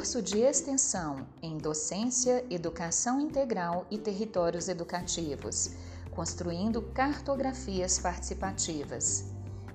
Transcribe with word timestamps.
curso 0.00 0.22
de 0.22 0.38
extensão 0.38 1.26
em 1.42 1.58
Docência, 1.58 2.42
Educação 2.48 3.20
Integral 3.20 3.84
e 3.90 3.98
Territórios 3.98 4.66
Educativos, 4.66 5.72
construindo 6.10 6.80
cartografias 6.80 7.98
participativas. 7.98 9.26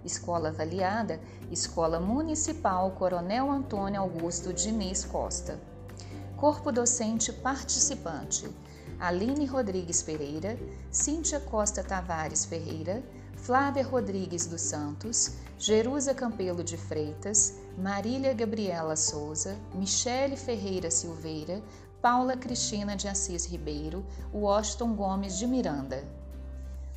Escola 0.04 0.50
avaliada, 0.50 1.22
Escola 1.52 2.00
Municipal 2.00 2.90
Coronel 2.94 3.52
Antônio 3.52 4.02
Augusto 4.02 4.52
Diniz 4.52 5.06
Costa. 5.06 5.62
Corpo 6.36 6.72
docente 6.72 7.32
participante: 7.32 8.50
Aline 9.00 9.46
Rodrigues 9.46 10.02
Pereira, 10.02 10.58
Cíntia 10.90 11.40
Costa 11.40 11.84
Tavares 11.84 12.46
Ferreira, 12.46 13.04
Flávia 13.46 13.84
Rodrigues 13.86 14.48
dos 14.48 14.62
Santos, 14.62 15.34
Jerusa 15.60 16.16
Campelo 16.16 16.64
de 16.64 16.78
Freitas, 16.78 17.54
Marília 17.78 18.34
Gabriela 18.34 18.96
Souza, 18.96 19.56
Michele 19.72 20.36
Ferreira 20.36 20.90
Silveira, 20.90 21.62
Paula 22.02 22.36
Cristina 22.36 22.96
de 22.96 23.08
Assis 23.08 23.46
Ribeiro, 23.46 24.04
Washington 24.34 24.96
Gomes 24.96 25.38
de 25.38 25.46
Miranda. 25.46 26.04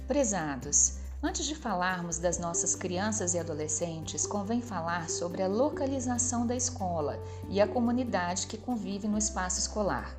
Prezados, 0.07 0.95
Antes 1.23 1.45
de 1.45 1.55
falarmos 1.55 2.19
das 2.19 2.39
nossas 2.39 2.75
crianças 2.75 3.35
e 3.35 3.39
adolescentes, 3.39 4.27
convém 4.27 4.63
falar 4.63 5.11
sobre 5.11 5.43
a 5.43 5.49
localização 5.49 6.47
da 6.47 6.57
escola 6.57 7.19
e 7.51 7.61
a 7.61 7.67
comunidade 7.67 8.47
que 8.47 8.57
convive 8.57 9.07
no 9.07 9.19
espaço 9.19 9.59
escolar. 9.59 10.17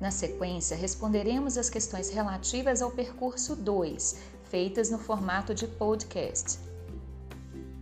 Na 0.00 0.10
sequência, 0.10 0.76
responderemos 0.76 1.56
as 1.56 1.70
questões 1.70 2.10
relativas 2.10 2.82
ao 2.82 2.90
percurso 2.90 3.54
2, 3.54 4.16
feitas 4.52 4.88
no 4.90 4.98
formato 4.98 5.54
de 5.54 5.66
podcast. 5.66 6.58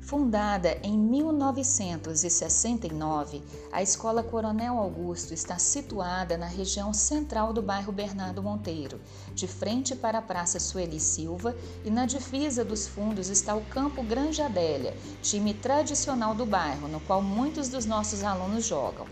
Fundada 0.00 0.78
em 0.84 0.96
1969, 0.96 3.42
a 3.72 3.82
Escola 3.82 4.22
Coronel 4.22 4.78
Augusto 4.78 5.34
está 5.34 5.58
situada 5.58 6.38
na 6.38 6.46
região 6.46 6.94
central 6.94 7.52
do 7.52 7.60
bairro 7.60 7.90
Bernardo 7.90 8.40
Monteiro, 8.40 9.00
de 9.34 9.48
frente 9.48 9.96
para 9.96 10.18
a 10.18 10.22
Praça 10.22 10.60
Sueli 10.60 11.00
Silva, 11.00 11.56
e 11.84 11.90
na 11.90 12.06
divisa 12.06 12.64
dos 12.64 12.86
fundos 12.86 13.28
está 13.28 13.56
o 13.56 13.64
Campo 13.64 14.00
Grande 14.04 14.40
Adélia, 14.40 14.96
time 15.20 15.52
tradicional 15.52 16.36
do 16.36 16.46
bairro, 16.46 16.86
no 16.86 17.00
qual 17.00 17.20
muitos 17.20 17.68
dos 17.68 17.84
nossos 17.84 18.22
alunos 18.22 18.64
jogam. 18.64 19.06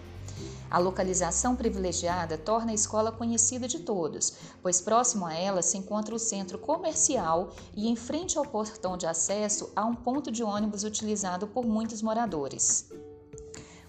A 0.70 0.78
localização 0.78 1.56
privilegiada 1.56 2.36
torna 2.36 2.72
a 2.72 2.74
escola 2.74 3.10
conhecida 3.10 3.66
de 3.66 3.78
todos, 3.78 4.34
pois 4.62 4.80
próximo 4.80 5.24
a 5.26 5.34
ela 5.34 5.62
se 5.62 5.78
encontra 5.78 6.14
o 6.14 6.18
centro 6.18 6.58
comercial 6.58 7.50
e 7.74 7.88
em 7.88 7.96
frente 7.96 8.36
ao 8.36 8.44
portão 8.44 8.96
de 8.96 9.06
acesso 9.06 9.70
há 9.74 9.84
um 9.84 9.94
ponto 9.94 10.30
de 10.30 10.42
ônibus 10.42 10.84
utilizado 10.84 11.46
por 11.46 11.64
muitos 11.64 12.02
moradores. 12.02 12.90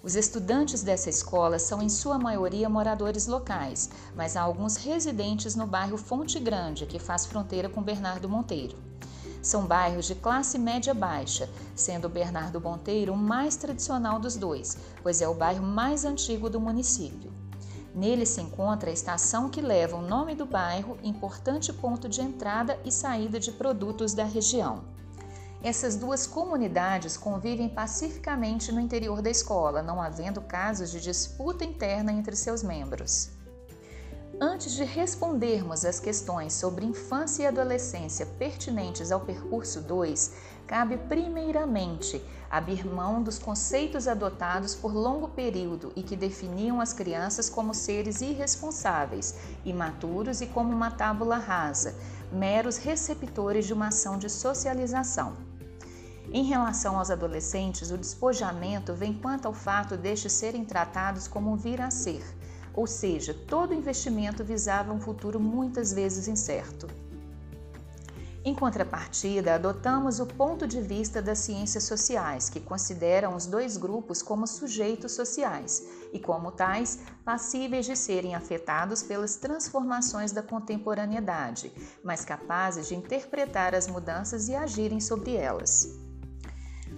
Os 0.01 0.15
estudantes 0.15 0.81
dessa 0.81 1.09
escola 1.09 1.59
são 1.59 1.81
em 1.81 1.89
sua 1.89 2.17
maioria 2.17 2.69
moradores 2.69 3.27
locais, 3.27 3.89
mas 4.15 4.37
há 4.37 4.41
alguns 4.41 4.77
residentes 4.77 5.55
no 5.55 5.67
bairro 5.67 5.97
Fonte 5.97 6.39
Grande, 6.39 6.85
que 6.85 6.97
faz 6.97 7.25
fronteira 7.25 7.67
com 7.67 7.83
Bernardo 7.83 8.29
Monteiro. 8.29 8.77
São 9.41 9.65
bairros 9.65 10.05
de 10.05 10.15
classe 10.15 10.57
média 10.57 10.93
baixa, 10.93 11.49
sendo 11.73 12.09
Bernardo 12.09 12.59
Monteiro 12.59 13.13
o 13.13 13.17
mais 13.17 13.55
tradicional 13.55 14.19
dos 14.19 14.35
dois, 14.35 14.77
pois 15.01 15.21
é 15.21 15.27
o 15.27 15.33
bairro 15.33 15.65
mais 15.65 16.03
antigo 16.03 16.49
do 16.49 16.59
município. 16.59 17.31
Nele 17.95 18.25
se 18.25 18.41
encontra 18.41 18.89
a 18.89 18.93
estação 18.93 19.49
que 19.49 19.61
leva 19.61 19.95
o 19.95 20.01
nome 20.01 20.35
do 20.35 20.45
bairro, 20.45 20.97
importante 21.03 21.71
ponto 21.71 22.07
de 22.07 22.21
entrada 22.21 22.79
e 22.83 22.91
saída 22.91 23.39
de 23.39 23.51
produtos 23.51 24.13
da 24.13 24.25
região. 24.25 24.83
Essas 25.63 25.95
duas 25.95 26.27
comunidades 26.27 27.17
convivem 27.17 27.67
pacificamente 27.67 28.71
no 28.71 28.79
interior 28.79 29.21
da 29.21 29.29
escola, 29.29 29.81
não 29.81 30.01
havendo 30.01 30.39
casos 30.39 30.91
de 30.91 31.01
disputa 31.01 31.65
interna 31.65 32.11
entre 32.11 32.35
seus 32.35 32.63
membros. 32.63 33.38
Antes 34.37 34.73
de 34.73 34.83
respondermos 34.83 35.83
às 35.83 35.99
questões 35.99 36.53
sobre 36.53 36.85
infância 36.85 37.43
e 37.43 37.47
adolescência 37.47 38.25
pertinentes 38.25 39.11
ao 39.11 39.19
percurso 39.19 39.81
2, 39.81 40.33
cabe 40.65 40.97
primeiramente 40.97 42.23
abrir 42.49 42.85
mão 42.85 43.21
dos 43.21 43.37
conceitos 43.37 44.07
adotados 44.07 44.75
por 44.75 44.93
longo 44.93 45.27
período 45.29 45.91
e 45.95 46.03
que 46.03 46.15
definiam 46.15 46.79
as 46.79 46.93
crianças 46.93 47.49
como 47.49 47.73
seres 47.73 48.21
irresponsáveis, 48.21 49.35
imaturos 49.65 50.39
e 50.39 50.47
como 50.47 50.71
uma 50.71 50.91
tábula 50.91 51.37
rasa, 51.37 51.95
meros 52.31 52.77
receptores 52.77 53.65
de 53.65 53.73
uma 53.73 53.87
ação 53.87 54.17
de 54.17 54.29
socialização. 54.29 55.35
Em 56.31 56.43
relação 56.43 56.97
aos 56.97 57.09
adolescentes, 57.09 57.91
o 57.91 57.97
despojamento 57.97 58.93
vem 58.93 59.13
quanto 59.13 59.47
ao 59.47 59.53
fato 59.53 59.97
destes 59.97 60.31
serem 60.31 60.63
tratados 60.63 61.27
como 61.27 61.51
um 61.51 61.57
vir 61.57 61.81
a 61.81 61.91
ser 61.91 62.23
ou 62.79 62.87
seja, 62.87 63.33
todo 63.33 63.73
investimento 63.73 64.41
visava 64.41 64.93
um 64.93 65.01
futuro 65.01 65.37
muitas 65.37 65.91
vezes 65.91 66.29
incerto. 66.29 66.87
Em 68.45 68.55
contrapartida, 68.55 69.55
adotamos 69.55 70.21
o 70.21 70.25
ponto 70.25 70.65
de 70.65 70.79
vista 70.79 71.21
das 71.21 71.39
ciências 71.39 71.83
sociais, 71.83 72.49
que 72.49 72.61
consideram 72.61 73.35
os 73.35 73.45
dois 73.45 73.75
grupos 73.75 74.21
como 74.21 74.47
sujeitos 74.47 75.11
sociais 75.11 75.85
e, 76.13 76.19
como 76.19 76.53
tais, 76.53 76.99
passíveis 77.25 77.85
de 77.85 77.97
serem 77.97 78.33
afetados 78.33 79.03
pelas 79.03 79.35
transformações 79.35 80.31
da 80.31 80.41
contemporaneidade, 80.41 81.73
mas 82.01 82.23
capazes 82.23 82.87
de 82.87 82.95
interpretar 82.95 83.75
as 83.75 83.87
mudanças 83.87 84.47
e 84.47 84.55
agirem 84.55 85.01
sobre 85.01 85.35
elas. 85.35 86.08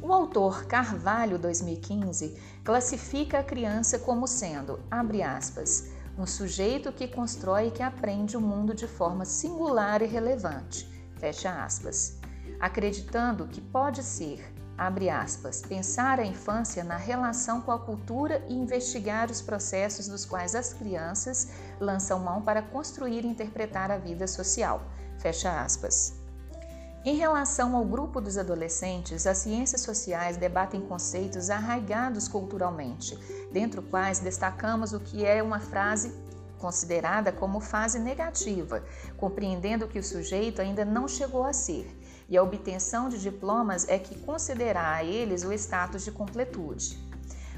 O 0.04 0.12
autor 0.12 0.66
Carvalho 0.66 1.38
2015 1.38 2.36
classifica 2.64 3.38
a 3.38 3.44
criança 3.44 4.00
como 4.00 4.28
sendo, 4.28 4.80
abre 4.90 5.22
aspas, 5.22 5.92
um 6.18 6.26
sujeito 6.26 6.92
que 6.92 7.08
constrói 7.08 7.68
e 7.68 7.72
que 7.72 7.84
aprende 7.84 8.36
o 8.36 8.42
mundo 8.42 8.74
de 8.74 8.88
forma 8.88 9.26
singular 9.26 10.02
e 10.02 10.08
relevante, 10.08 10.90
fecha 11.18 11.64
aspas, 11.64 12.18
acreditando 12.60 13.46
que 13.46 13.62
pode 13.62 14.02
ser, 14.02 14.44
abre 14.76 15.08
aspas, 15.08 15.62
pensar 15.62 16.20
a 16.20 16.26
infância 16.26 16.84
na 16.84 16.98
relação 16.98 17.62
com 17.62 17.72
a 17.72 17.78
cultura 17.78 18.44
e 18.50 18.56
investigar 18.56 19.30
os 19.30 19.40
processos 19.40 20.08
dos 20.08 20.26
quais 20.26 20.56
as 20.56 20.74
crianças 20.74 21.50
lançam 21.80 22.18
mão 22.18 22.42
para 22.42 22.64
construir 22.64 23.24
e 23.24 23.28
interpretar 23.28 23.92
a 23.92 24.00
vida 24.00 24.26
social, 24.26 24.82
fecha 25.20 25.62
aspas. 25.62 26.21
Em 27.04 27.16
relação 27.16 27.76
ao 27.76 27.84
grupo 27.84 28.22
dos 28.22 28.38
adolescentes, 28.38 29.26
as 29.26 29.40
ciências 29.40 29.82
sociais 29.82 30.38
debatem 30.38 30.82
conceitos 30.82 31.50
arraigados 31.50 32.28
culturalmente, 32.28 33.18
dentre 33.52 33.82
quais 33.82 34.20
destacamos 34.20 34.94
o 34.94 35.00
que 35.00 35.26
é 35.26 35.42
uma 35.42 35.60
frase 35.60 36.14
considerada 36.60 37.32
como 37.32 37.60
fase 37.60 37.98
negativa, 37.98 38.84
compreendendo 39.18 39.88
que 39.88 39.98
o 39.98 40.04
sujeito 40.04 40.62
ainda 40.62 40.86
não 40.86 41.08
chegou 41.08 41.44
a 41.44 41.54
ser, 41.54 41.92
e 42.30 42.38
a 42.38 42.44
obtenção 42.44 43.10
de 43.10 43.20
diplomas 43.20 43.90
é 43.90 43.98
que 43.98 44.20
considerará 44.20 44.94
a 44.94 45.04
eles 45.04 45.44
o 45.44 45.52
status 45.54 46.06
de 46.06 46.12
completude. 46.12 47.00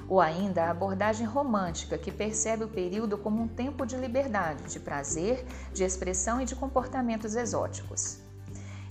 Ou 0.08 0.22
ainda 0.22 0.64
a 0.64 0.72
abordagem 0.72 1.28
romântica, 1.28 1.98
que 1.98 2.14
percebe 2.14 2.64
o 2.64 2.70
período 2.70 3.18
como 3.18 3.44
um 3.44 3.48
tempo 3.50 3.86
de 3.86 3.98
liberdade, 3.98 4.72
de 4.72 4.80
prazer, 4.80 5.46
de 5.74 5.84
expressão 5.84 6.40
e 6.40 6.46
de 6.46 6.56
comportamentos 6.56 7.36
exóticos. 7.36 8.23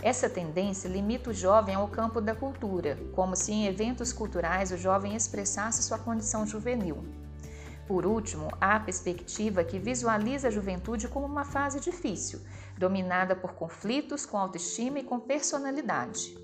Essa 0.03 0.29
tendência 0.29 0.89
limita 0.89 1.31
o 1.31 1.35
jovem 1.35 1.77
ao 1.77 1.87
campo 1.87 2.21
da 2.21 2.35
cultura, 2.35 2.99
como 3.15 3.37
se 3.37 3.53
em 3.53 3.67
eventos 3.69 4.13
culturais 4.13 4.73
o 4.73 4.77
jovem 4.77 5.15
expressasse 5.15 5.81
sua 5.81 5.97
condição 5.97 6.45
juvenil. 6.45 7.05
Por 7.87 8.05
último, 8.05 8.49
há 8.61 8.77
a 8.77 8.81
perspectiva 8.81 9.63
que 9.63 9.79
visualiza 9.79 10.49
a 10.49 10.51
juventude 10.51 11.07
como 11.07 11.27
uma 11.27 11.45
fase 11.45 11.79
difícil, 11.79 12.41
dominada 12.77 13.37
por 13.37 13.53
conflitos 13.53 14.27
com 14.27 14.37
autoestima 14.37 14.99
e 14.99 15.05
com 15.05 15.21
personalidade. 15.21 16.37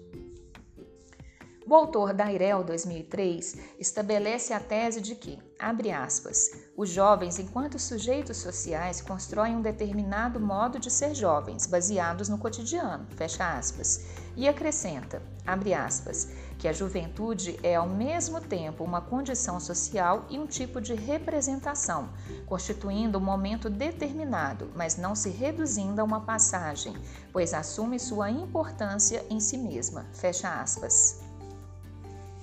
O 1.71 1.75
autor 1.75 2.15
Dairel 2.15 2.65
2003 2.65 3.59
estabelece 3.79 4.55
a 4.55 4.59
tese 4.59 5.03
de 5.03 5.15
que, 5.15 5.39
abre 5.59 5.91
aspas, 5.93 6.51
os 6.75 6.89
jovens, 6.89 7.39
enquanto 7.39 7.79
sujeitos 7.79 8.39
sociais, 8.39 9.03
constroem 9.03 9.55
um 9.55 9.61
determinado 9.61 10.41
modo 10.41 10.79
de 10.79 10.91
ser 10.91 11.15
jovens, 11.15 11.67
baseados 11.67 12.27
no 12.31 12.39
cotidiano, 12.39 13.07
fecha 13.17 13.55
aspas, 13.55 14.07
e 14.35 14.49
acrescenta, 14.49 15.21
abre 15.47 15.75
aspas, 15.75 16.29
que 16.59 16.67
a 16.67 16.73
juventude 16.73 17.61
é 17.63 17.75
ao 17.75 17.87
mesmo 17.87 18.41
tempo 18.41 18.83
uma 18.83 19.03
condição 19.03 19.61
social 19.61 20.25
e 20.31 20.39
um 20.39 20.47
tipo 20.47 20.81
de 20.81 20.95
representação, 20.95 22.09
constituindo 22.47 23.19
um 23.19 23.23
momento 23.23 23.69
determinado, 23.69 24.73
mas 24.75 24.97
não 24.97 25.15
se 25.15 25.29
reduzindo 25.29 26.01
a 26.01 26.05
uma 26.05 26.23
passagem, 26.23 26.97
pois 27.31 27.53
assume 27.53 27.99
sua 27.99 28.31
importância 28.31 29.23
em 29.29 29.39
si 29.39 29.59
mesma, 29.59 30.07
fecha 30.15 30.63
aspas. 30.63 31.28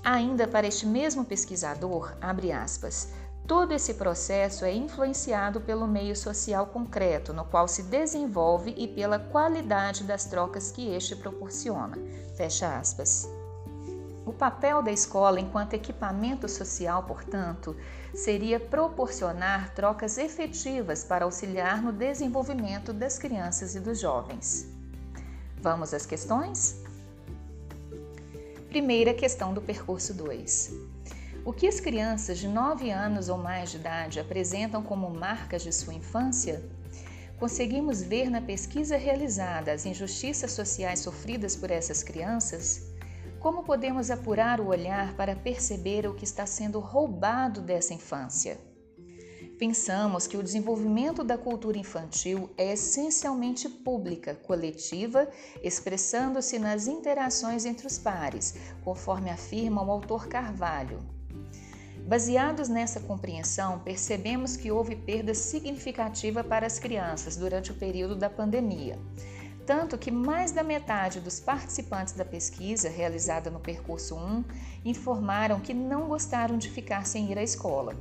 Ainda 0.05 0.47
para 0.47 0.67
este 0.67 0.85
mesmo 0.85 1.25
pesquisador, 1.25 2.15
abre 2.21 2.51
aspas, 2.51 3.09
todo 3.47 3.73
esse 3.73 3.95
processo 3.95 4.63
é 4.63 4.71
influenciado 4.71 5.59
pelo 5.59 5.87
meio 5.87 6.15
social 6.15 6.67
concreto 6.67 7.33
no 7.33 7.43
qual 7.43 7.67
se 7.67 7.81
desenvolve 7.81 8.71
e 8.77 8.87
pela 8.87 9.17
qualidade 9.17 10.03
das 10.03 10.25
trocas 10.25 10.71
que 10.71 10.93
este 10.93 11.15
proporciona. 11.15 11.97
Fecha 12.37 12.77
aspas. 12.77 13.27
O 14.27 14.31
papel 14.31 14.83
da 14.83 14.91
escola 14.91 15.39
enquanto 15.39 15.73
equipamento 15.73 16.47
social, 16.47 17.01
portanto, 17.01 17.75
seria 18.13 18.59
proporcionar 18.59 19.73
trocas 19.73 20.19
efetivas 20.19 21.03
para 21.03 21.25
auxiliar 21.25 21.81
no 21.81 21.91
desenvolvimento 21.91 22.93
das 22.93 23.17
crianças 23.17 23.73
e 23.73 23.79
dos 23.79 23.99
jovens. 23.99 24.67
Vamos 25.59 25.95
às 25.95 26.05
questões? 26.05 26.85
Primeira 28.75 29.13
questão 29.13 29.53
do 29.53 29.61
percurso 29.61 30.13
2. 30.13 30.73
O 31.45 31.53
que 31.53 31.65
as 31.65 31.79
crianças 31.79 32.37
de 32.37 32.45
9 32.49 32.91
anos 32.91 33.29
ou 33.29 33.37
mais 33.37 33.71
de 33.71 33.77
idade 33.77 34.19
apresentam 34.19 34.83
como 34.83 35.09
marcas 35.09 35.63
de 35.63 35.71
sua 35.71 35.93
infância? 35.93 36.61
Conseguimos 37.39 38.03
ver 38.03 38.29
na 38.29 38.41
pesquisa 38.41 38.97
realizada 38.97 39.71
as 39.71 39.85
injustiças 39.85 40.51
sociais 40.51 40.99
sofridas 40.99 41.55
por 41.55 41.71
essas 41.71 42.03
crianças? 42.03 42.81
Como 43.39 43.63
podemos 43.63 44.11
apurar 44.11 44.59
o 44.59 44.67
olhar 44.67 45.15
para 45.15 45.37
perceber 45.37 46.05
o 46.05 46.13
que 46.13 46.25
está 46.25 46.45
sendo 46.45 46.81
roubado 46.81 47.61
dessa 47.61 47.93
infância? 47.93 48.57
Pensamos 49.57 50.27
que 50.27 50.35
o 50.35 50.43
desenvolvimento 50.43 51.23
da 51.23 51.37
cultura 51.37 51.77
infantil 51.77 52.49
é 52.57 52.73
essencialmente 52.73 53.69
pública, 53.69 54.35
coletiva, 54.35 55.29
expressando-se 55.63 56.59
nas 56.59 56.87
interações 56.87 57.63
entre 57.63 57.87
os 57.87 57.97
pares, 57.97 58.55
conforme 58.83 59.29
afirma 59.29 59.81
o 59.81 59.89
autor 59.89 60.27
Carvalho. 60.27 60.99
Baseados 62.05 62.67
nessa 62.67 62.99
compreensão, 62.99 63.79
percebemos 63.79 64.57
que 64.57 64.71
houve 64.71 64.95
perda 64.95 65.33
significativa 65.33 66.43
para 66.43 66.67
as 66.67 66.77
crianças 66.77 67.37
durante 67.37 67.71
o 67.71 67.75
período 67.75 68.15
da 68.15 68.29
pandemia 68.29 68.99
tanto 69.65 69.97
que 69.97 70.11
mais 70.11 70.51
da 70.51 70.63
metade 70.63 71.19
dos 71.19 71.39
participantes 71.39 72.13
da 72.13 72.23
pesquisa 72.23 72.87
realizada 72.87 73.49
no 73.49 73.59
percurso 73.59 74.15
1 74.15 74.43
informaram 74.85 75.59
que 75.59 75.73
não 75.73 76.07
gostaram 76.07 76.57
de 76.57 76.69
ficar 76.69 77.05
sem 77.05 77.31
ir 77.31 77.37
à 77.37 77.43
escola. 77.43 77.95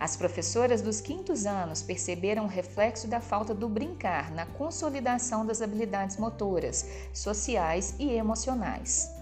As 0.00 0.16
professoras 0.16 0.80
dos 0.80 0.98
quintos 0.98 1.44
anos 1.44 1.82
perceberam 1.82 2.44
o 2.44 2.48
reflexo 2.48 3.06
da 3.06 3.20
falta 3.20 3.52
do 3.52 3.68
brincar 3.68 4.30
na 4.30 4.46
consolidação 4.46 5.44
das 5.44 5.60
habilidades 5.60 6.16
motoras, 6.16 6.88
sociais 7.12 7.94
e 7.98 8.10
emocionais. 8.10 9.19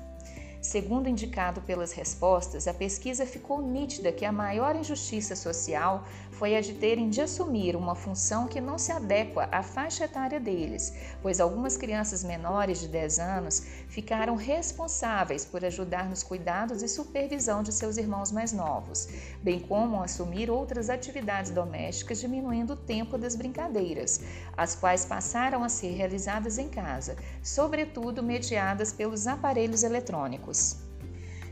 Segundo 0.68 1.08
indicado 1.08 1.62
pelas 1.62 1.92
respostas, 1.92 2.68
a 2.68 2.74
pesquisa 2.74 3.24
ficou 3.24 3.62
nítida 3.62 4.12
que 4.12 4.26
a 4.26 4.30
maior 4.30 4.76
injustiça 4.76 5.34
social 5.34 6.04
foi 6.30 6.54
a 6.54 6.60
de 6.60 6.74
terem 6.74 7.08
de 7.08 7.22
assumir 7.22 7.74
uma 7.74 7.94
função 7.94 8.46
que 8.46 8.60
não 8.60 8.76
se 8.76 8.92
adequa 8.92 9.48
à 9.50 9.62
faixa 9.62 10.04
etária 10.04 10.38
deles, 10.38 10.92
pois 11.22 11.40
algumas 11.40 11.78
crianças 11.78 12.22
menores 12.22 12.80
de 12.80 12.88
10 12.88 13.18
anos 13.18 13.62
ficaram 13.88 14.36
responsáveis 14.36 15.42
por 15.42 15.64
ajudar 15.64 16.06
nos 16.06 16.22
cuidados 16.22 16.82
e 16.82 16.86
supervisão 16.86 17.62
de 17.62 17.72
seus 17.72 17.96
irmãos 17.96 18.30
mais 18.30 18.52
novos, 18.52 19.08
bem 19.42 19.58
como 19.58 20.02
assumir 20.02 20.50
outras 20.50 20.90
atividades 20.90 21.50
domésticas, 21.50 22.20
diminuindo 22.20 22.74
o 22.74 22.76
tempo 22.76 23.16
das 23.16 23.34
brincadeiras, 23.34 24.20
as 24.54 24.74
quais 24.74 25.06
passaram 25.06 25.64
a 25.64 25.70
ser 25.70 25.92
realizadas 25.92 26.58
em 26.58 26.68
casa, 26.68 27.16
sobretudo 27.42 28.22
mediadas 28.22 28.92
pelos 28.92 29.26
aparelhos 29.26 29.82
eletrônicos. 29.82 30.57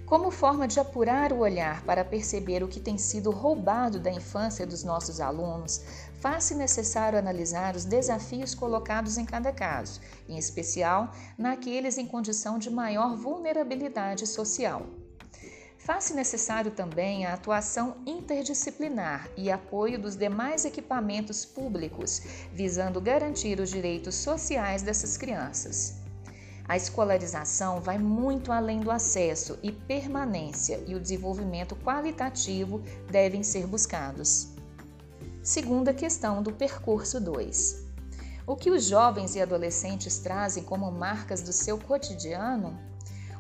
Como 0.07 0.31
forma 0.31 0.69
de 0.69 0.79
apurar 0.79 1.33
o 1.33 1.41
olhar 1.41 1.83
para 1.83 2.05
perceber 2.05 2.63
o 2.63 2.69
que 2.69 2.79
tem 2.79 2.97
sido 2.97 3.33
roubado 3.33 3.99
da 3.99 4.09
infância 4.09 4.65
dos 4.65 4.85
nossos 4.85 5.21
alunos, 5.21 5.83
faz-se 6.21 6.55
necessário 6.55 7.19
analisar 7.19 7.75
os 7.75 7.85
desafios 7.85 8.55
colocados 8.55 9.19
em 9.19 9.25
cada 9.25 9.53
caso, 9.53 10.01
em 10.29 10.39
especial 10.39 11.11
naqueles 11.37 11.99
em 11.99 12.07
condição 12.07 12.57
de 12.57 12.71
maior 12.71 13.17
vulnerabilidade 13.17 14.29
social. 14.29 14.87
Faz-se 15.77 16.15
necessário 16.15 16.71
também 16.71 17.27
a 17.27 17.35
atuação 17.35 17.97
interdisciplinar 18.07 19.29
e 19.37 19.51
apoio 19.51 20.01
dos 20.01 20.15
demais 20.15 20.65
equipamentos 20.65 21.45
públicos, 21.45 22.23
visando 22.53 23.01
garantir 23.01 23.59
os 23.59 23.71
direitos 23.71 24.15
sociais 24.15 24.83
dessas 24.83 25.17
crianças. 25.17 26.06
A 26.69 26.77
escolarização 26.77 27.81
vai 27.81 27.97
muito 27.97 28.51
além 28.51 28.81
do 28.81 28.91
acesso 28.91 29.57
e 29.63 29.71
permanência, 29.71 30.83
e 30.87 30.97
o 30.97 31.01
desenvolvimento 31.01 31.77
qualitativo 31.77 32.83
devem 33.09 33.45
ser 33.45 33.69
buscados. 33.69 34.49
Segunda 35.45 35.95
questão 35.95 36.43
do 36.43 36.53
percurso 36.53 37.21
2. 37.21 37.87
O 38.45 38.57
que 38.57 38.71
os 38.71 38.85
jovens 38.85 39.37
e 39.37 39.41
adolescentes 39.41 40.19
trazem 40.19 40.65
como 40.65 40.91
marcas 40.91 41.41
do 41.41 41.53
seu 41.53 41.79
cotidiano? 41.79 42.77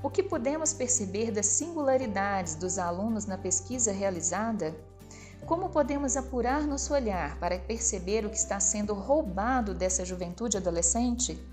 O 0.04 0.08
que 0.08 0.22
podemos 0.22 0.72
perceber 0.72 1.32
das 1.32 1.46
singularidades 1.46 2.54
dos 2.54 2.78
alunos 2.78 3.26
na 3.26 3.36
pesquisa 3.36 3.90
realizada? 3.90 4.72
Como 5.46 5.68
podemos 5.68 6.16
apurar 6.16 6.64
nosso 6.64 6.94
olhar 6.94 7.38
para 7.40 7.58
perceber 7.58 8.24
o 8.24 8.30
que 8.30 8.36
está 8.36 8.60
sendo 8.60 8.94
roubado 8.94 9.74
dessa 9.74 10.04
juventude 10.04 10.56
adolescente? 10.56 11.44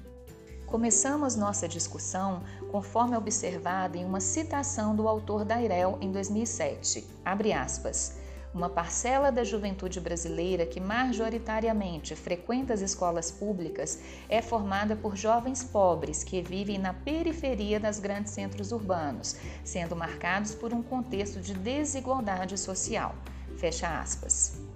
Começamos 0.73 1.35
nossa 1.35 1.67
discussão 1.67 2.41
conforme 2.71 3.15
observado 3.15 3.95
em 3.95 4.03
uma 4.03 4.19
citação 4.19 4.95
do 4.95 5.07
autor 5.07 5.45
Dairel 5.45 5.99
em 6.01 6.11
2007. 6.11 7.07
Abre 7.23 7.53
aspas. 7.53 8.17
Uma 8.51 8.67
parcela 8.67 9.31
da 9.31 9.43
juventude 9.43 9.99
brasileira 9.99 10.65
que 10.65 10.79
majoritariamente 10.79 12.15
frequenta 12.15 12.73
as 12.73 12.81
escolas 12.81 13.29
públicas 13.29 13.99
é 14.27 14.41
formada 14.41 14.95
por 14.95 15.15
jovens 15.15 15.63
pobres 15.63 16.23
que 16.23 16.41
vivem 16.41 16.79
na 16.79 16.91
periferia 16.91 17.79
das 17.79 17.99
grandes 17.99 18.31
centros 18.31 18.71
urbanos, 18.71 19.35
sendo 19.63 19.95
marcados 19.95 20.55
por 20.55 20.73
um 20.73 20.81
contexto 20.81 21.39
de 21.39 21.53
desigualdade 21.53 22.57
social. 22.57 23.13
Fecha 23.57 23.99
aspas. 23.99 24.72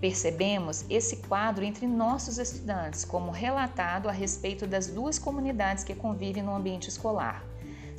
Percebemos 0.00 0.84
esse 0.88 1.16
quadro 1.16 1.64
entre 1.64 1.86
nossos 1.86 2.38
estudantes, 2.38 3.04
como 3.04 3.30
relatado 3.30 4.08
a 4.08 4.12
respeito 4.12 4.66
das 4.66 4.86
duas 4.86 5.18
comunidades 5.18 5.84
que 5.84 5.94
convivem 5.94 6.42
no 6.42 6.54
ambiente 6.54 6.88
escolar. 6.88 7.44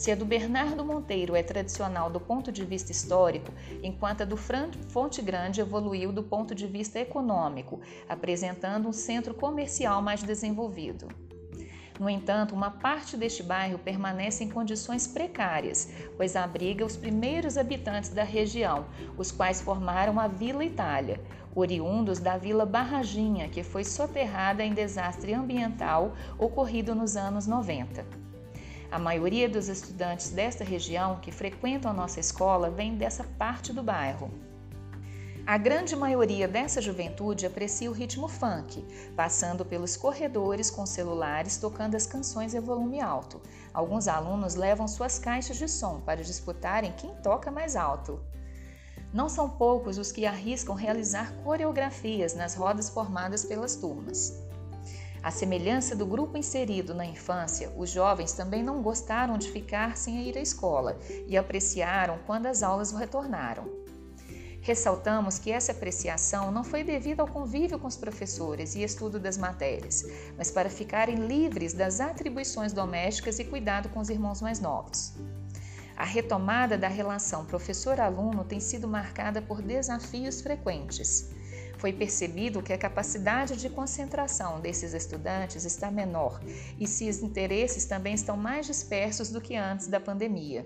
Se 0.01 0.12
a 0.12 0.16
do 0.16 0.25
Bernardo 0.25 0.83
Monteiro 0.83 1.36
é 1.36 1.44
tradicional 1.44 2.10
do 2.10 2.19
ponto 2.19 2.51
de 2.51 2.66
vista 2.66 2.92
histórico, 2.92 3.51
enquanto 3.83 4.22
a 4.22 4.25
do 4.25 4.36
Fonte 4.36 5.22
Grande 5.22 5.62
evoluiu 5.62 6.12
do 6.12 6.24
ponto 6.24 6.56
de 6.56 6.66
vista 6.66 6.98
econômico, 6.98 7.80
apresentando 8.10 8.89
um 8.89 8.94
centro 8.94 9.36
comercial 9.36 10.01
mais 10.01 10.24
desenvolvido. 10.24 11.07
No 12.00 12.10
entanto, 12.10 12.56
uma 12.56 12.72
parte 12.72 13.16
deste 13.16 13.44
bairro 13.44 13.77
permanece 13.77 14.44
em 14.44 14.50
condições 14.50 15.06
precárias, 15.06 15.88
pois 16.18 16.36
abriga 16.36 16.84
os 16.84 16.98
primeiros 16.98 17.60
habitantes 17.60 18.10
da 18.10 18.24
região, 18.24 18.88
os 19.15 19.32
quais 19.32 19.62
formaram 19.62 20.20
a 20.20 20.27
Vila 20.27 20.65
Itália, 20.65 21.22
oriundos 21.55 22.20
da 22.20 22.38
Vila 22.38 22.65
Barraginha, 22.65 23.50
que 23.50 23.63
foi 23.63 23.84
soterrada 23.84 24.63
em 24.63 24.74
desastre 24.74 25.34
ambiental 25.34 26.13
ocorrido 26.38 26.96
nos 26.96 27.15
anos 27.15 27.48
90. 27.48 28.05
A 28.91 29.00
maioria 29.00 29.48
dos 29.48 29.70
estudantes 29.70 30.31
desta 30.31 30.63
região 30.63 31.20
que 31.22 31.31
frequentam 31.31 31.89
a 31.89 31.93
nossa 31.93 32.20
escola 32.20 32.70
vem 32.70 32.96
dessa 32.96 33.24
parte 33.24 33.72
do 33.72 33.81
bairro. 33.81 34.29
A 35.46 35.58
grande 35.58 35.96
maioria 35.96 36.48
dessa 36.48 36.79
juventude 36.79 37.46
aprecia 37.46 37.89
o 37.89 37.93
ritmo 37.93 38.27
funk, 38.27 38.86
passando 39.15 39.65
pelos 39.65 39.98
corredores 39.98 40.70
com 40.70 40.86
celulares 40.86 41.58
tocando 41.58 41.96
as 41.96 42.05
canções 42.05 42.53
em 42.53 42.60
volume 42.60 43.01
alto. 43.01 43.41
Alguns 43.74 44.08
alunos 44.08 44.55
levam 44.55 44.88
suas 44.88 45.17
caixas 45.17 45.58
de 45.58 45.67
som 45.67 46.00
para 46.01 46.24
disputarem 46.24 46.93
quem 46.93 47.15
toca 47.15 47.50
mais 47.50 47.75
alto. 47.75 48.22
Não 49.13 49.27
são 49.27 49.50
poucos 49.50 49.98
os 49.98 50.12
que 50.12 50.25
arriscam 50.25 50.74
realizar 50.74 51.34
coreografias 51.44 52.34
nas 52.34 52.56
rodas 52.56 52.89
formadas 52.89 53.44
pelas 53.44 53.75
turmas. 53.75 54.34
À 55.22 55.30
semelhança 55.30 55.96
do 55.96 56.06
grupo 56.06 56.38
inserido 56.38 56.96
na 56.96 57.06
infância, 57.06 57.72
os 57.77 57.89
jovens 57.89 58.34
também 58.34 58.63
não 58.63 58.82
gostaram 58.82 59.38
de 59.38 59.51
ficar 59.51 59.96
sem 59.96 60.27
ir 60.27 60.38
à 60.38 60.41
escola 60.41 60.98
e 61.27 61.38
apreciaram 61.38 62.18
quando 62.25 62.48
as 62.48 62.63
aulas 62.63 62.91
retornaram. 62.91 63.82
Ressaltamos 64.62 65.39
que 65.39 65.51
essa 65.51 65.72
apreciação 65.72 66.51
não 66.51 66.63
foi 66.63 66.84
devida 66.84 67.22
ao 67.22 67.27
convívio 67.27 67.80
com 67.80 67.88
os 67.88 67.98
professores 67.98 68.75
e 68.75 68.84
estudo 68.84 69.20
das 69.20 69.38
matérias, 69.38 70.06
mas 70.38 70.51
para 70.51 70.70
ficarem 70.70 71.15
livres 71.15 71.74
das 71.74 72.00
atribuições 72.00 72.72
domésticas 72.72 73.39
e 73.39 73.44
cuidado 73.44 73.89
com 73.89 74.00
os 74.00 74.10
irmãos 74.10 74.41
mais 74.41 74.60
novos. 74.60 75.13
A 76.01 76.03
retomada 76.03 76.79
da 76.79 76.88
relação 76.88 77.46
professor-aluno 77.46 78.43
tem 78.43 78.60
sido 78.60 78.88
marcada 78.88 79.39
por 79.39 79.62
desafios 79.62 80.41
frequentes. 80.41 81.29
Foi 81.77 81.93
percebido 81.93 82.63
que 82.63 82.74
a 82.74 82.77
capacidade 82.77 83.55
de 83.55 83.70
concentração 83.70 84.60
desses 84.60 84.96
estudantes 84.96 85.63
está 85.63 85.91
menor 85.91 86.41
e 86.79 86.88
seus 86.88 87.22
interesses 87.22 87.86
também 87.86 88.15
estão 88.15 88.36
mais 88.36 88.65
dispersos 88.65 89.29
do 89.29 89.39
que 89.39 89.55
antes 89.55 89.86
da 89.86 90.00
pandemia. 90.00 90.65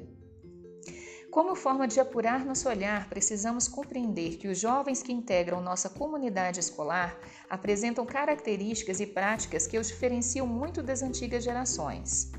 Como 1.29 1.53
forma 1.53 1.85
de 1.85 1.99
apurar 1.99 2.45
nosso 2.45 2.69
olhar, 2.69 3.09
precisamos 3.09 3.67
compreender 3.67 4.37
que 4.37 4.47
os 4.47 4.57
jovens 4.57 5.03
que 5.03 5.11
integram 5.11 5.59
nossa 5.59 5.89
comunidade 5.89 6.61
escolar 6.61 7.19
apresentam 7.49 8.05
características 8.05 9.01
e 9.01 9.05
práticas 9.05 9.67
que 9.67 9.77
os 9.77 9.87
diferenciam 9.87 10.47
muito 10.47 10.81
das 10.81 11.01
antigas 11.01 11.43
gerações. 11.43 12.31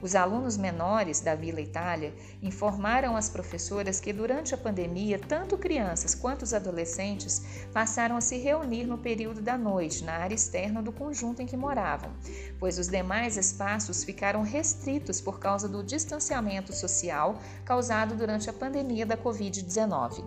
Os 0.00 0.14
alunos 0.14 0.56
menores 0.56 1.18
da 1.20 1.34
Vila 1.34 1.60
Itália 1.60 2.14
informaram 2.40 3.16
às 3.16 3.28
professoras 3.28 3.98
que 3.98 4.12
durante 4.12 4.54
a 4.54 4.58
pandemia, 4.58 5.18
tanto 5.18 5.58
crianças 5.58 6.14
quanto 6.14 6.42
os 6.42 6.54
adolescentes 6.54 7.66
passaram 7.72 8.16
a 8.16 8.20
se 8.20 8.38
reunir 8.38 8.84
no 8.84 8.96
período 8.96 9.42
da 9.42 9.58
noite, 9.58 10.04
na 10.04 10.12
área 10.12 10.36
externa 10.36 10.80
do 10.80 10.92
conjunto 10.92 11.42
em 11.42 11.46
que 11.46 11.56
moravam, 11.56 12.12
pois 12.60 12.78
os 12.78 12.86
demais 12.86 13.36
espaços 13.36 14.04
ficaram 14.04 14.42
restritos 14.42 15.20
por 15.20 15.40
causa 15.40 15.68
do 15.68 15.82
distanciamento 15.82 16.72
social 16.72 17.40
causado 17.64 18.14
durante 18.14 18.48
a 18.48 18.52
pandemia 18.52 19.04
da 19.04 19.16
Covid-19. 19.16 20.24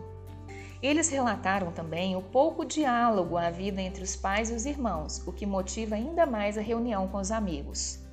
Eles 0.83 1.09
relataram 1.09 1.71
também 1.71 2.17
o 2.17 2.21
pouco 2.21 2.65
diálogo 2.65 3.37
havido 3.37 3.79
entre 3.79 4.03
os 4.03 4.17
pais 4.17 4.49
e 4.49 4.53
os 4.53 4.65
irmãos, 4.65 5.25
o 5.25 5.31
que 5.31 5.45
motiva 5.45 5.95
ainda 5.95 6.25
mais 6.25 6.57
a 6.57 6.61
reunião 6.61 7.07
com 7.07 7.19
os 7.19 7.31
amigos. 7.31 8.10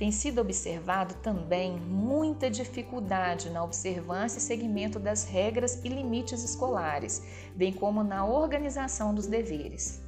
Tem 0.00 0.10
sido 0.10 0.40
observado 0.40 1.12
também 1.16 1.78
muita 1.78 2.48
dificuldade 2.48 3.50
na 3.50 3.62
observância 3.62 4.38
e 4.38 4.40
seguimento 4.40 4.98
das 4.98 5.24
regras 5.24 5.78
e 5.84 5.90
limites 5.90 6.42
escolares, 6.42 7.22
bem 7.54 7.70
como 7.70 8.02
na 8.02 8.24
organização 8.24 9.14
dos 9.14 9.26
deveres. 9.26 10.02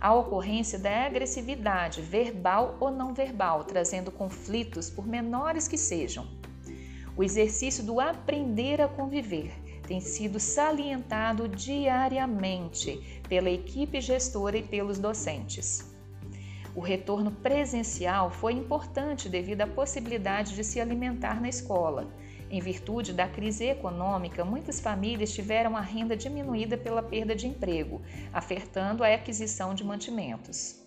A 0.00 0.14
ocorrência 0.14 0.78
da 0.78 1.06
agressividade, 1.06 2.00
verbal 2.00 2.76
ou 2.78 2.92
não 2.92 3.12
verbal, 3.12 3.64
trazendo 3.64 4.12
conflitos, 4.12 4.88
por 4.88 5.04
menores 5.04 5.66
que 5.66 5.76
sejam. 5.76 6.28
O 7.16 7.24
exercício 7.24 7.82
do 7.82 7.98
aprender 7.98 8.80
a 8.80 8.86
conviver 8.86 9.52
tem 9.82 10.00
sido 10.00 10.38
salientado 10.38 11.48
diariamente 11.48 13.20
pela 13.28 13.50
equipe 13.50 14.00
gestora 14.00 14.58
e 14.58 14.62
pelos 14.62 15.00
docentes. 15.00 15.92
O 16.74 16.80
retorno 16.80 17.30
presencial 17.30 18.30
foi 18.30 18.52
importante 18.52 19.28
devido 19.28 19.60
à 19.60 19.66
possibilidade 19.66 20.56
de 20.56 20.64
se 20.64 20.80
alimentar 20.80 21.40
na 21.40 21.48
escola. 21.48 22.12
Em 22.50 22.60
virtude 22.60 23.12
da 23.12 23.28
crise 23.28 23.66
econômica, 23.66 24.44
muitas 24.44 24.80
famílias 24.80 25.32
tiveram 25.32 25.76
a 25.76 25.80
renda 25.80 26.16
diminuída 26.16 26.76
pela 26.76 27.02
perda 27.02 27.34
de 27.34 27.46
emprego, 27.46 28.02
afetando 28.32 29.04
a 29.04 29.14
aquisição 29.14 29.72
de 29.72 29.84
mantimentos. 29.84 30.84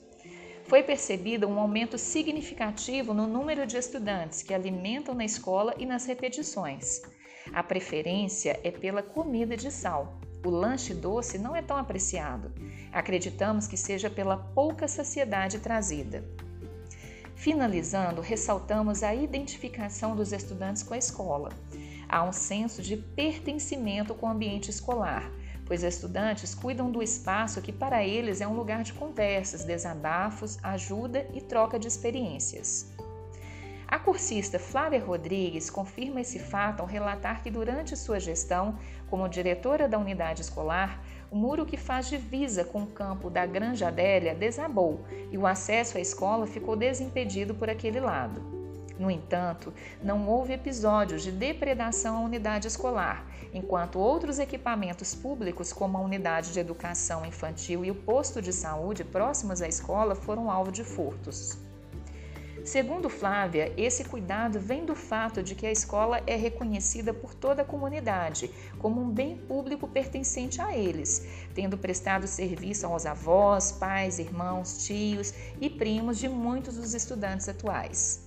Foi 0.65 0.83
percebido 0.83 1.47
um 1.47 1.57
aumento 1.57 1.97
significativo 1.97 3.13
no 3.13 3.25
número 3.25 3.65
de 3.65 3.77
estudantes 3.77 4.43
que 4.43 4.53
alimentam 4.53 5.15
na 5.15 5.23
escola 5.23 5.73
e 5.77 5.85
nas 5.85 6.05
repetições. 6.05 7.01
A 7.53 7.63
preferência 7.63 8.59
é 8.61 8.71
pela 8.71 9.01
comida 9.01 9.55
de 9.55 9.71
sal. 9.71 10.19
O 10.47 10.49
lanche 10.49 10.93
doce 10.93 11.37
não 11.37 11.53
é 11.53 11.61
tão 11.61 11.75
apreciado. 11.75 12.53
Acreditamos 12.93 13.67
que 13.67 13.75
seja 13.75 14.09
pela 14.09 14.37
pouca 14.37 14.87
saciedade 14.87 15.59
trazida. 15.59 16.23
Finalizando, 17.35 18.21
ressaltamos 18.21 19.03
a 19.03 19.13
identificação 19.13 20.15
dos 20.15 20.31
estudantes 20.31 20.83
com 20.83 20.93
a 20.93 20.97
escola. 20.97 21.49
Há 22.07 22.23
um 22.23 22.31
senso 22.31 22.81
de 22.81 22.95
pertencimento 22.95 24.15
com 24.15 24.25
o 24.25 24.29
ambiente 24.29 24.71
escolar, 24.71 25.29
pois 25.65 25.83
estudantes 25.83 26.55
cuidam 26.55 26.89
do 26.89 27.03
espaço 27.03 27.61
que 27.61 27.73
para 27.73 28.05
eles 28.05 28.39
é 28.39 28.47
um 28.47 28.55
lugar 28.55 28.83
de 28.83 28.93
conversas, 28.93 29.65
desabafos, 29.65 30.57
ajuda 30.63 31.27
e 31.33 31.41
troca 31.41 31.77
de 31.77 31.89
experiências. 31.89 32.89
A 33.89 33.97
cursista 33.97 34.59
Flávia 34.59 34.99
Rodrigues 34.99 35.69
confirma 35.69 36.19
esse 36.19 36.39
fato 36.39 36.81
ao 36.81 36.85
relatar 36.85 37.41
que, 37.41 37.49
durante 37.49 37.95
sua 37.95 38.19
gestão 38.19 38.77
como 39.09 39.29
diretora 39.29 39.87
da 39.87 39.97
unidade 39.97 40.41
escolar, 40.41 41.01
o 41.31 41.37
muro 41.37 41.65
que 41.65 41.77
faz 41.77 42.09
divisa 42.09 42.65
com 42.65 42.83
o 42.83 42.87
campo 42.87 43.29
da 43.29 43.45
Granja 43.45 43.87
Adélia 43.87 44.35
desabou 44.35 45.05
e 45.31 45.37
o 45.37 45.47
acesso 45.47 45.97
à 45.97 46.01
escola 46.01 46.45
ficou 46.45 46.75
desimpedido 46.75 47.55
por 47.55 47.69
aquele 47.69 48.01
lado. 48.01 48.41
No 48.99 49.09
entanto, 49.09 49.73
não 50.03 50.27
houve 50.27 50.51
episódios 50.51 51.23
de 51.23 51.31
depredação 51.31 52.17
à 52.17 52.19
unidade 52.19 52.67
escolar, 52.67 53.25
enquanto 53.53 53.99
outros 53.99 54.37
equipamentos 54.37 55.15
públicos, 55.15 55.71
como 55.71 55.97
a 55.97 56.01
unidade 56.01 56.51
de 56.51 56.59
educação 56.59 57.25
infantil 57.25 57.85
e 57.85 57.91
o 57.91 57.95
posto 57.95 58.41
de 58.41 58.51
saúde 58.51 59.05
próximos 59.05 59.61
à 59.61 59.67
escola, 59.67 60.13
foram 60.13 60.51
alvo 60.51 60.73
de 60.73 60.83
furtos. 60.83 61.66
Segundo 62.67 63.09
Flávia, 63.09 63.71
esse 63.77 64.03
cuidado 64.03 64.59
vem 64.59 64.85
do 64.85 64.93
fato 64.93 65.41
de 65.41 65.55
que 65.55 65.65
a 65.65 65.71
escola 65.71 66.21
é 66.27 66.35
reconhecida 66.35 67.13
por 67.13 67.33
toda 67.33 67.61
a 67.61 67.65
comunidade 67.65 68.51
como 68.77 69.01
um 69.01 69.09
bem 69.09 69.37
público 69.37 69.87
pertencente 69.87 70.59
a 70.59 70.75
eles, 70.75 71.25
tendo 71.55 71.77
prestado 71.77 72.27
serviço 72.27 72.85
aos 72.85 73.05
avós, 73.05 73.71
pais, 73.71 74.19
irmãos, 74.19 74.85
tios 74.85 75.33
e 75.61 75.69
primos 75.69 76.17
de 76.17 76.27
muitos 76.27 76.75
dos 76.75 76.93
estudantes 76.93 77.47
atuais. 77.47 78.26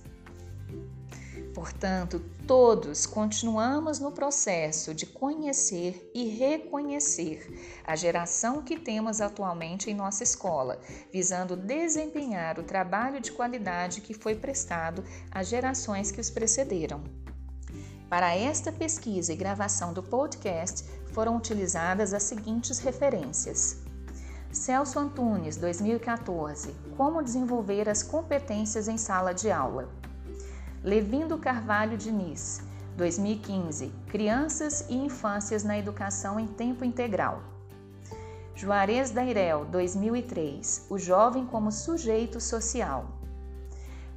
Portanto, 1.53 2.21
todos 2.47 3.05
continuamos 3.05 3.99
no 3.99 4.11
processo 4.11 4.93
de 4.93 5.05
conhecer 5.05 6.09
e 6.13 6.29
reconhecer 6.29 7.81
a 7.85 7.95
geração 7.95 8.61
que 8.61 8.79
temos 8.79 9.19
atualmente 9.19 9.89
em 9.89 9.93
nossa 9.93 10.23
escola, 10.23 10.79
visando 11.11 11.57
desempenhar 11.57 12.57
o 12.57 12.63
trabalho 12.63 13.19
de 13.19 13.31
qualidade 13.31 13.99
que 13.99 14.13
foi 14.13 14.35
prestado 14.35 15.03
às 15.29 15.47
gerações 15.47 16.09
que 16.09 16.21
os 16.21 16.29
precederam. 16.29 17.03
Para 18.09 18.35
esta 18.35 18.71
pesquisa 18.71 19.33
e 19.33 19.37
gravação 19.37 19.93
do 19.93 20.03
podcast 20.03 20.83
foram 21.13 21.35
utilizadas 21.35 22.13
as 22.13 22.23
seguintes 22.23 22.79
referências. 22.79 23.77
Celso 24.51 24.99
Antunes, 24.99 25.55
2014. 25.55 26.75
Como 26.97 27.23
desenvolver 27.23 27.87
as 27.87 28.03
competências 28.03 28.89
em 28.89 28.97
sala 28.97 29.33
de 29.33 29.49
aula. 29.49 30.00
Levindo 30.83 31.37
Carvalho 31.37 31.95
Diniz, 31.95 32.59
2015, 32.97 33.93
Crianças 34.07 34.83
e 34.89 34.95
Infâncias 34.95 35.63
na 35.63 35.77
Educação 35.77 36.39
em 36.39 36.47
Tempo 36.47 36.83
Integral. 36.83 37.43
Juarez 38.55 39.11
Dairel, 39.11 39.63
2003, 39.65 40.87
O 40.89 40.97
Jovem 40.97 41.45
como 41.45 41.71
Sujeito 41.71 42.41
Social. 42.41 43.05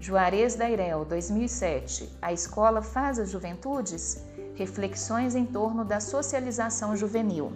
Juarez 0.01 0.55
Dairel, 0.55 1.05
2007, 1.05 2.09
A 2.23 2.33
Escola 2.33 2.81
Faz 2.81 3.19
as 3.19 3.29
Juventudes? 3.29 4.25
Reflexões 4.55 5.35
em 5.35 5.45
torno 5.45 5.85
da 5.85 6.01
socialização 6.01 6.97
juvenil. 6.97 7.53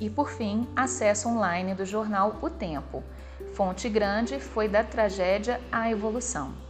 E, 0.00 0.08
por 0.08 0.30
fim, 0.30 0.66
acesso 0.74 1.28
online 1.28 1.74
do 1.74 1.84
jornal 1.84 2.38
O 2.40 2.48
Tempo. 2.48 3.04
Fonte 3.52 3.90
grande 3.90 4.40
foi 4.40 4.68
da 4.68 4.82
tragédia 4.82 5.60
à 5.70 5.90
evolução. 5.90 6.69